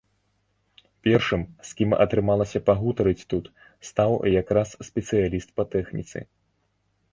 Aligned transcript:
Першым, 1.07 1.41
з 1.71 1.77
кім 1.81 1.91
атрымалася 2.05 2.63
пагутарыць 2.71 3.27
тут, 3.35 3.45
стаў 3.91 4.11
як 4.41 4.47
раз 4.61 4.69
спецыяліст 4.91 5.49
па 5.61 5.71
тэхніцы. 5.77 6.19